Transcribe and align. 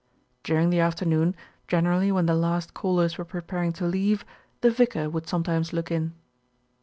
During 0.43 0.71
the 0.71 0.79
afternoon, 0.79 1.35
generally 1.67 2.11
when 2.11 2.25
the 2.25 2.33
last 2.33 2.73
callers 2.73 3.19
were 3.19 3.23
preparing 3.23 3.71
to 3.73 3.85
leave, 3.85 4.25
the 4.61 4.71
vicar 4.71 5.11
would 5.11 5.27
sometimes 5.27 5.73
look 5.73 5.91
in. 5.91 6.15